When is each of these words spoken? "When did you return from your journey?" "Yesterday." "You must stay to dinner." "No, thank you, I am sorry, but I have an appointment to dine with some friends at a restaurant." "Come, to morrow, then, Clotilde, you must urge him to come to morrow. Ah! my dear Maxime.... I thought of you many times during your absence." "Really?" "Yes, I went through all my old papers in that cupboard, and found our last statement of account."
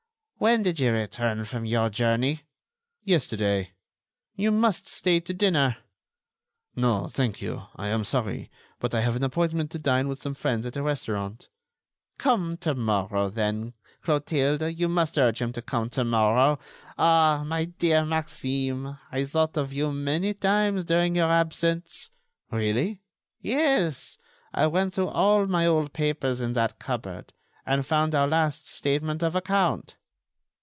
"When 0.43 0.63
did 0.63 0.79
you 0.79 0.91
return 0.91 1.45
from 1.45 1.65
your 1.65 1.91
journey?" 1.91 2.41
"Yesterday." 3.03 3.73
"You 4.35 4.49
must 4.51 4.87
stay 4.87 5.19
to 5.19 5.35
dinner." 5.35 5.77
"No, 6.75 7.05
thank 7.05 7.43
you, 7.43 7.67
I 7.75 7.89
am 7.89 8.03
sorry, 8.03 8.49
but 8.79 8.95
I 8.95 9.01
have 9.01 9.15
an 9.15 9.23
appointment 9.23 9.69
to 9.69 9.77
dine 9.77 10.07
with 10.07 10.19
some 10.19 10.33
friends 10.33 10.65
at 10.65 10.75
a 10.75 10.81
restaurant." 10.81 11.47
"Come, 12.17 12.57
to 12.57 12.73
morrow, 12.73 13.29
then, 13.29 13.73
Clotilde, 14.01 14.63
you 14.75 14.89
must 14.89 15.19
urge 15.19 15.43
him 15.43 15.53
to 15.53 15.61
come 15.61 15.91
to 15.91 16.03
morrow. 16.03 16.57
Ah! 16.97 17.43
my 17.45 17.65
dear 17.65 18.03
Maxime.... 18.03 18.97
I 19.11 19.25
thought 19.25 19.57
of 19.57 19.71
you 19.71 19.91
many 19.91 20.33
times 20.33 20.85
during 20.85 21.15
your 21.15 21.29
absence." 21.31 22.09
"Really?" 22.49 22.99
"Yes, 23.41 24.17
I 24.55 24.65
went 24.65 24.95
through 24.95 25.09
all 25.09 25.45
my 25.45 25.67
old 25.67 25.93
papers 25.93 26.41
in 26.41 26.53
that 26.53 26.79
cupboard, 26.79 27.31
and 27.63 27.85
found 27.85 28.15
our 28.15 28.27
last 28.27 28.67
statement 28.67 29.21
of 29.21 29.35
account." 29.35 29.97